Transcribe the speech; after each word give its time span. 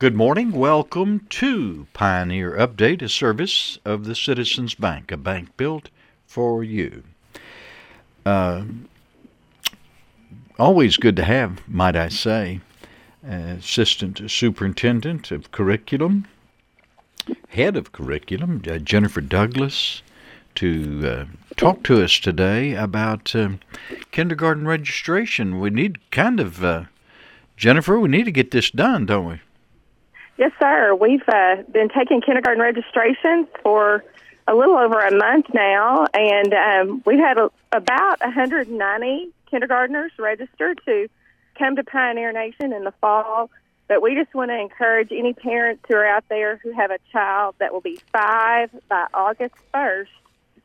Good 0.00 0.14
morning. 0.14 0.52
Welcome 0.52 1.26
to 1.30 1.88
Pioneer 1.92 2.52
Update, 2.52 3.02
a 3.02 3.08
service 3.08 3.80
of 3.84 4.04
the 4.04 4.14
Citizens 4.14 4.76
Bank, 4.76 5.10
a 5.10 5.16
bank 5.16 5.56
built 5.56 5.90
for 6.24 6.62
you. 6.62 7.02
Uh, 8.24 8.62
always 10.56 10.98
good 10.98 11.16
to 11.16 11.24
have, 11.24 11.68
might 11.68 11.96
I 11.96 12.10
say, 12.10 12.60
Assistant 13.28 14.30
Superintendent 14.30 15.32
of 15.32 15.50
Curriculum, 15.50 16.28
Head 17.48 17.76
of 17.76 17.90
Curriculum, 17.90 18.62
uh, 18.70 18.78
Jennifer 18.78 19.20
Douglas, 19.20 20.04
to 20.54 21.08
uh, 21.08 21.24
talk 21.56 21.82
to 21.82 22.04
us 22.04 22.20
today 22.20 22.72
about 22.72 23.34
uh, 23.34 23.48
kindergarten 24.12 24.64
registration. 24.64 25.58
We 25.58 25.70
need 25.70 25.98
kind 26.12 26.38
of, 26.38 26.62
uh, 26.62 26.84
Jennifer, 27.56 27.98
we 27.98 28.08
need 28.08 28.26
to 28.26 28.30
get 28.30 28.52
this 28.52 28.70
done, 28.70 29.04
don't 29.04 29.26
we? 29.28 29.40
Yes, 30.38 30.52
sir. 30.60 30.94
We've 30.94 31.28
uh, 31.28 31.62
been 31.70 31.88
taking 31.88 32.20
kindergarten 32.20 32.62
registrations 32.62 33.48
for 33.64 34.04
a 34.46 34.54
little 34.54 34.78
over 34.78 35.00
a 35.00 35.14
month 35.14 35.46
now, 35.52 36.06
and 36.14 36.54
um, 36.54 37.02
we've 37.04 37.18
had 37.18 37.38
a, 37.38 37.50
about 37.72 38.20
190 38.20 39.32
kindergartners 39.50 40.12
registered 40.16 40.80
to 40.86 41.08
come 41.58 41.74
to 41.74 41.82
Pioneer 41.82 42.30
Nation 42.32 42.72
in 42.72 42.84
the 42.84 42.92
fall. 43.00 43.50
But 43.88 44.00
we 44.00 44.14
just 44.14 44.32
want 44.32 44.50
to 44.50 44.58
encourage 44.58 45.10
any 45.10 45.32
parents 45.32 45.82
who 45.88 45.96
are 45.96 46.06
out 46.06 46.24
there 46.28 46.58
who 46.62 46.70
have 46.72 46.92
a 46.92 46.98
child 47.10 47.56
that 47.58 47.72
will 47.72 47.80
be 47.80 47.98
five 48.12 48.70
by 48.88 49.06
August 49.12 49.54
1st 49.74 50.06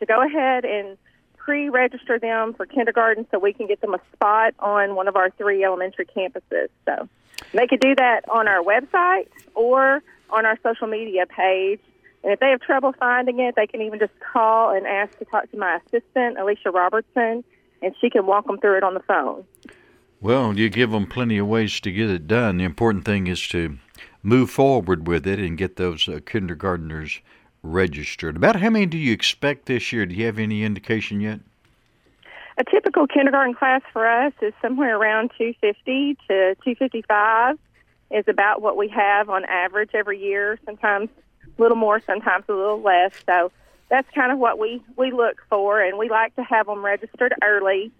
to 0.00 0.06
go 0.06 0.22
ahead 0.22 0.66
and 0.66 0.98
pre 1.44 1.68
register 1.68 2.18
them 2.18 2.54
for 2.54 2.64
kindergarten 2.64 3.26
so 3.30 3.38
we 3.38 3.52
can 3.52 3.66
get 3.66 3.80
them 3.80 3.94
a 3.94 4.00
spot 4.14 4.54
on 4.58 4.94
one 4.94 5.08
of 5.08 5.16
our 5.16 5.30
three 5.30 5.62
elementary 5.62 6.06
campuses. 6.06 6.68
So 6.86 7.08
they 7.52 7.66
can 7.66 7.78
do 7.78 7.94
that 7.96 8.22
on 8.28 8.48
our 8.48 8.62
website 8.62 9.28
or 9.54 10.02
on 10.30 10.46
our 10.46 10.58
social 10.62 10.86
media 10.86 11.26
page. 11.26 11.80
And 12.22 12.32
if 12.32 12.40
they 12.40 12.48
have 12.48 12.60
trouble 12.60 12.94
finding 12.98 13.38
it, 13.40 13.54
they 13.56 13.66
can 13.66 13.82
even 13.82 13.98
just 13.98 14.12
call 14.20 14.74
and 14.74 14.86
ask 14.86 15.18
to 15.18 15.26
talk 15.26 15.50
to 15.50 15.58
my 15.58 15.78
assistant, 15.86 16.38
Alicia 16.38 16.70
Robertson, 16.70 17.44
and 17.82 17.94
she 18.00 18.08
can 18.08 18.24
walk 18.24 18.46
them 18.46 18.58
through 18.58 18.78
it 18.78 18.82
on 18.82 18.94
the 18.94 19.00
phone. 19.00 19.44
Well, 20.22 20.58
you 20.58 20.70
give 20.70 20.90
them 20.90 21.06
plenty 21.06 21.36
of 21.36 21.46
ways 21.46 21.78
to 21.80 21.92
get 21.92 22.08
it 22.08 22.26
done. 22.26 22.56
The 22.56 22.64
important 22.64 23.04
thing 23.04 23.26
is 23.26 23.46
to 23.48 23.76
move 24.22 24.48
forward 24.48 25.06
with 25.06 25.26
it 25.26 25.38
and 25.38 25.58
get 25.58 25.76
those 25.76 26.08
uh, 26.08 26.20
kindergartners 26.24 27.20
registered. 27.64 28.36
About 28.36 28.56
how 28.56 28.70
many 28.70 28.86
do 28.86 28.98
you 28.98 29.12
expect 29.12 29.66
this 29.66 29.92
year? 29.92 30.06
Do 30.06 30.14
you 30.14 30.26
have 30.26 30.38
any 30.38 30.62
indication 30.62 31.20
yet? 31.20 31.40
A 32.56 32.64
typical 32.64 33.06
kindergarten 33.08 33.54
class 33.54 33.82
for 33.92 34.06
us 34.06 34.32
is 34.40 34.52
somewhere 34.62 34.96
around 34.96 35.32
250 35.36 36.14
to 36.28 36.54
255 36.62 37.58
is 38.12 38.24
about 38.28 38.62
what 38.62 38.76
we 38.76 38.88
have 38.88 39.28
on 39.28 39.44
average 39.46 39.90
every 39.94 40.22
year. 40.22 40.58
Sometimes 40.64 41.08
a 41.58 41.62
little 41.62 41.76
more, 41.76 42.00
sometimes 42.00 42.44
a 42.48 42.52
little 42.52 42.80
less. 42.80 43.12
So 43.26 43.50
that's 43.88 44.08
kind 44.14 44.30
of 44.30 44.38
what 44.38 44.58
we 44.58 44.80
we 44.96 45.10
look 45.10 45.42
for, 45.48 45.80
and 45.80 45.98
we 45.98 46.08
like 46.08 46.34
to 46.36 46.44
have 46.44 46.66
them 46.66 46.84
registered 46.84 47.34
early. 47.42 47.90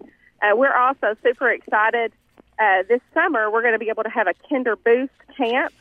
Uh, 0.41 0.55
we're 0.55 0.75
also 0.75 1.15
super 1.21 1.49
excited. 1.49 2.13
Uh, 2.57 2.83
this 2.87 3.01
summer, 3.13 3.51
we're 3.51 3.61
going 3.61 3.73
to 3.73 3.79
be 3.79 3.89
able 3.89 4.03
to 4.03 4.09
have 4.09 4.27
a 4.27 4.33
Kinder 4.47 4.77
Boost 4.77 5.11
camp 5.35 5.73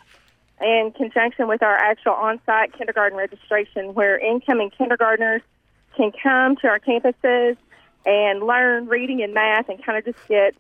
in 0.61 0.93
conjunction 0.97 1.49
with 1.49 1.63
our 1.63 1.77
actual 1.77 2.13
on-site 2.13 2.73
kindergarten 2.77 3.19
registration, 3.19 3.95
where 3.95 4.19
incoming 4.19 4.71
kindergartners 4.71 5.43
can 5.97 6.13
come 6.23 6.57
to 6.57 6.69
our 6.69 6.79
campuses 6.79 7.57
and 8.07 8.43
learn 8.43 8.87
reading 8.87 9.23
and 9.23 9.35
math 9.35 9.69
and 9.69 9.83
kind 9.85 9.99
of 9.99 10.05
just 10.05 10.29
get 10.29 10.55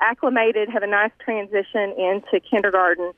acclimated, 0.00 0.68
have 0.68 0.82
a 0.82 0.86
nice 0.86 1.12
transition 1.24 1.94
into 1.98 2.40
kindergarten, 2.40 3.12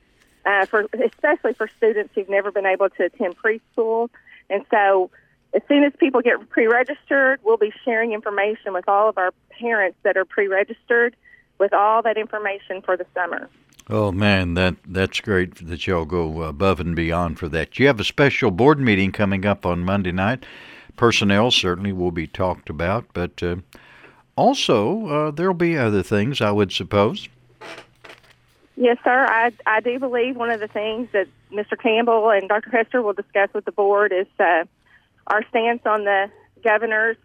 uh, 0.45 0.67
for 0.67 0.86
especially 1.05 1.55
for 1.55 1.69
students 1.77 2.12
who've 2.14 2.28
never 2.28 2.50
been 2.50 2.67
able 2.67 2.89
to 2.91 3.05
attend 3.05 3.36
preschool. 3.36 4.08
And 4.50 4.64
so, 4.70 5.11
as 5.55 5.62
soon 5.69 5.84
as 5.84 5.92
people 5.98 6.20
get 6.20 6.48
pre-registered, 6.50 7.41
we'll 7.45 7.56
be 7.56 7.72
sharing 7.84 8.12
information 8.12 8.72
with 8.72 8.89
all 8.89 9.08
of 9.08 9.18
our 9.18 9.33
parents 9.58 9.96
that 10.02 10.17
are 10.17 10.24
pre-registered 10.24 11.17
with 11.58 11.73
all 11.73 12.02
that 12.02 12.18
information 12.18 12.83
for 12.83 12.96
the 12.96 13.07
summer. 13.14 13.48
Oh 13.90 14.12
man, 14.12 14.55
that 14.55 14.77
that's 14.86 15.20
great 15.20 15.67
that 15.68 15.86
y'all 15.86 16.06
go 16.06 16.42
above 16.42 16.80
and 16.80 16.96
beyond 16.96 17.39
for 17.39 17.48
that. 17.48 17.78
You 17.78 17.86
have 17.86 18.00
a 18.00 18.05
special 18.05 18.50
board 18.50 18.78
meeting 18.80 19.12
coming 19.12 19.45
up 19.45 19.67
on 19.67 19.84
Monday 19.84 20.12
night 20.12 20.45
personnel 20.96 21.50
certainly 21.50 21.92
will 21.92 22.11
be 22.11 22.27
talked 22.27 22.70
about, 22.70 23.05
but 23.12 23.42
uh, 23.42 23.56
also 24.36 25.06
uh, 25.06 25.30
there'll 25.30 25.55
be 25.55 25.77
other 25.77 26.02
things, 26.02 26.40
I 26.40 26.50
would 26.50 26.72
suppose. 26.72 27.28
Yes, 28.77 28.98
sir. 29.05 29.27
I, 29.28 29.52
I 29.67 29.80
do 29.80 29.98
believe 29.98 30.36
one 30.36 30.51
of 30.51 30.61
the 30.61 30.68
things 30.68 31.08
that 31.12 31.28
Mr. 31.52 31.78
Campbell 31.80 32.30
and 32.30 32.48
Dr. 32.48 32.70
Hester 32.70 33.02
will 33.02 33.12
discuss 33.12 33.48
with 33.55 33.64
the 33.64 33.72
board 33.72 34.12
is 34.12 34.27
uh, 34.40 34.64
our 35.28 35.45
stance 35.48 35.83
on 35.86 36.05
the 36.05 36.28
governor's 36.62 37.16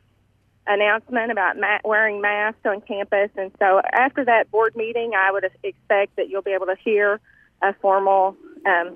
announcement 0.69 1.31
about 1.31 1.57
ma- 1.57 1.79
wearing 1.83 2.21
masks 2.21 2.61
on 2.65 2.79
campus. 2.81 3.31
And 3.35 3.51
so 3.59 3.81
after 3.91 4.23
that 4.25 4.49
board 4.51 4.75
meeting, 4.75 5.11
I 5.17 5.31
would 5.31 5.43
expect 5.63 6.15
that 6.15 6.29
you'll 6.29 6.43
be 6.43 6.51
able 6.51 6.67
to 6.67 6.75
hear 6.81 7.19
a 7.61 7.73
formal 7.81 8.37
um, 8.65 8.95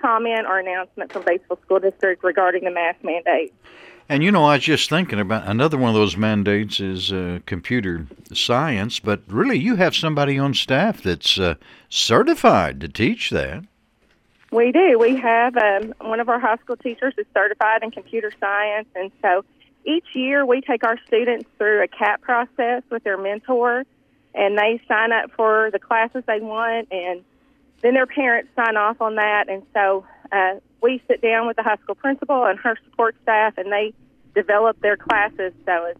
comment 0.00 0.46
or 0.46 0.58
announcement 0.58 1.12
from 1.12 1.22
Batesville 1.22 1.62
School 1.62 1.78
District 1.78 2.22
regarding 2.24 2.64
the 2.64 2.70
mask 2.70 3.02
mandate. 3.02 3.54
And 4.08 4.22
you 4.22 4.32
know, 4.32 4.44
I 4.44 4.56
was 4.56 4.64
just 4.64 4.90
thinking 4.90 5.20
about 5.20 5.46
another 5.46 5.78
one 5.78 5.90
of 5.90 5.94
those 5.94 6.16
mandates 6.16 6.80
is 6.80 7.12
uh, 7.12 7.38
computer 7.46 8.06
science, 8.34 8.98
but 8.98 9.22
really 9.28 9.58
you 9.58 9.76
have 9.76 9.94
somebody 9.94 10.38
on 10.38 10.54
staff 10.54 11.02
that's 11.02 11.38
uh, 11.38 11.54
certified 11.88 12.80
to 12.80 12.88
teach 12.88 13.30
that. 13.30 13.64
We 14.50 14.70
do. 14.70 14.98
We 14.98 15.16
have 15.16 15.56
um, 15.56 15.94
one 16.00 16.20
of 16.20 16.28
our 16.28 16.38
high 16.38 16.56
school 16.56 16.76
teachers 16.76 17.14
is 17.16 17.24
certified 17.32 17.82
in 17.82 17.90
computer 17.90 18.30
science, 18.38 18.88
and 18.94 19.10
so 19.22 19.44
each 19.84 20.06
year 20.14 20.44
we 20.46 20.60
take 20.60 20.84
our 20.84 20.98
students 21.06 21.46
through 21.58 21.82
a 21.82 21.88
CAP 21.88 22.20
process 22.20 22.82
with 22.90 23.04
their 23.04 23.18
mentor, 23.18 23.84
and 24.34 24.56
they 24.56 24.80
sign 24.88 25.12
up 25.12 25.30
for 25.36 25.70
the 25.72 25.78
classes 25.78 26.24
they 26.26 26.40
want, 26.40 26.88
and 26.90 27.24
then 27.82 27.94
their 27.94 28.06
parents 28.06 28.50
sign 28.54 28.76
off 28.76 29.00
on 29.00 29.16
that, 29.16 29.48
and 29.48 29.62
so 29.74 30.04
uh, 30.30 30.54
we 30.80 31.02
sit 31.08 31.20
down 31.20 31.46
with 31.46 31.56
the 31.56 31.62
high 31.62 31.76
school 31.82 31.94
principal 31.94 32.44
and 32.44 32.58
her 32.60 32.76
support 32.84 33.16
staff, 33.22 33.58
and 33.58 33.72
they 33.72 33.92
develop 34.34 34.80
their 34.80 34.96
classes. 34.96 35.52
So 35.66 35.84
as 35.86 35.96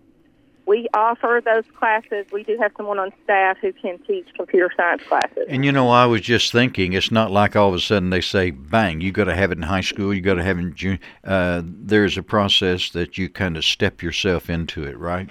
we 0.67 0.89
offer 0.95 1.41
those 1.45 1.65
classes, 1.77 2.27
we 2.33 2.45
do 2.45 2.56
have 2.61 2.73
someone 2.77 2.99
on 2.99 3.12
staff 3.25 3.59
who 3.61 3.73
can 3.73 3.99
teach 4.00 4.27
computer 4.37 4.71
science 4.77 5.03
classes. 5.09 5.47
And 5.49 5.65
you 5.65 5.73
know, 5.73 5.89
I 5.89 6.06
was 6.06 6.21
just 6.21 6.53
thinking, 6.53 6.93
it's 6.93 7.11
not 7.11 7.31
like 7.31 7.56
all 7.56 7.69
of 7.69 7.75
a 7.75 7.81
sudden 7.81 8.11
they 8.11 8.21
say, 8.21 8.50
"Bang!" 8.50 9.00
You 9.00 9.12
got 9.12 9.25
to 9.25 9.34
have 9.34 9.50
it 9.50 9.59
in 9.59 9.62
high 9.62 9.81
school. 9.81 10.15
You 10.15 10.21
got 10.21 10.34
to 10.34 10.43
have 10.43 10.59
it 10.59 10.62
in 10.62 10.75
junior. 10.75 11.00
Uh, 11.25 11.62
there's 11.65 12.17
a 12.17 12.23
process 12.23 12.91
that 12.91 13.19
you 13.19 13.28
kind 13.28 13.56
of 13.56 13.65
step 13.65 14.03
yourself 14.03 14.49
into 14.49 14.84
it, 14.84 14.99
right? 14.99 15.28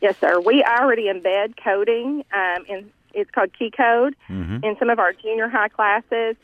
Yes, 0.00 0.16
sir. 0.18 0.40
We 0.40 0.62
already 0.64 1.04
embed 1.04 1.54
coding 1.62 2.24
um, 2.32 2.64
in. 2.68 2.90
It's 3.12 3.30
called 3.30 3.56
Key 3.56 3.70
Code 3.70 4.16
mm-hmm. 4.28 4.64
in 4.64 4.76
some 4.78 4.90
of 4.90 4.98
our 4.98 5.12
junior 5.12 5.48
high 5.48 5.68
classes 5.68 6.34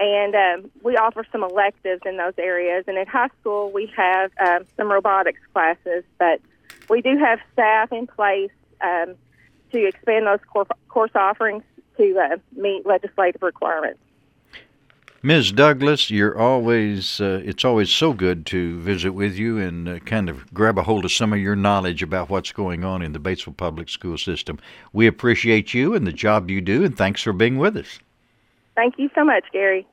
and 0.00 0.34
um, 0.34 0.70
we 0.82 0.96
offer 0.96 1.26
some 1.30 1.42
electives 1.42 2.00
in 2.06 2.16
those 2.16 2.32
areas. 2.38 2.84
And 2.88 2.96
at 2.96 3.06
high 3.06 3.28
school, 3.40 3.70
we 3.70 3.92
have 3.96 4.30
um, 4.38 4.64
some 4.76 4.90
robotics 4.90 5.40
classes, 5.52 6.04
but 6.18 6.40
we 6.88 7.00
do 7.02 7.16
have 7.18 7.38
staff 7.52 7.92
in 7.92 8.06
place 8.06 8.50
um, 8.80 9.14
to 9.72 9.86
expand 9.86 10.26
those 10.26 10.40
course 10.88 11.12
offerings 11.14 11.62
to 11.96 12.18
uh, 12.18 12.36
meet 12.56 12.86
legislative 12.86 13.42
requirements. 13.42 14.00
Ms. 15.22 15.52
Douglas, 15.52 16.10
you're 16.10 16.38
always, 16.38 17.20
uh, 17.20 17.42
it's 17.44 17.62
always 17.62 17.90
so 17.90 18.14
good 18.14 18.46
to 18.46 18.80
visit 18.80 19.12
with 19.12 19.36
you 19.36 19.58
and 19.58 19.86
uh, 19.86 19.98
kind 19.98 20.30
of 20.30 20.52
grab 20.54 20.78
a 20.78 20.82
hold 20.82 21.04
of 21.04 21.12
some 21.12 21.34
of 21.34 21.38
your 21.38 21.54
knowledge 21.54 22.02
about 22.02 22.30
what's 22.30 22.52
going 22.52 22.84
on 22.84 23.02
in 23.02 23.12
the 23.12 23.20
Batesville 23.20 23.54
Public 23.54 23.90
School 23.90 24.16
System. 24.16 24.58
We 24.94 25.06
appreciate 25.06 25.74
you 25.74 25.94
and 25.94 26.06
the 26.06 26.12
job 26.12 26.50
you 26.50 26.62
do, 26.62 26.84
and 26.84 26.96
thanks 26.96 27.20
for 27.22 27.34
being 27.34 27.58
with 27.58 27.76
us. 27.76 27.98
Thank 28.76 28.94
you 28.96 29.10
so 29.14 29.22
much, 29.22 29.44
Gary. 29.52 29.86